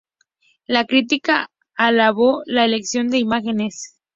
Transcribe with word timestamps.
La 0.65 0.85
crítica 0.85 1.51
alabó 1.75 2.41
la 2.47 2.65
elección 2.65 3.09
de 3.09 3.19
imágenes. 3.19 3.99